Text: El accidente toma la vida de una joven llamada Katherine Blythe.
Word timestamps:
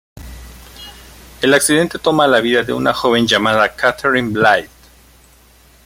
El 1.43 1.53
accidente 1.53 1.99
toma 1.99 2.25
la 2.27 2.39
vida 2.41 2.63
de 2.63 2.73
una 2.73 2.91
joven 2.91 3.27
llamada 3.27 3.75
Katherine 3.75 4.31
Blythe. 4.33 4.69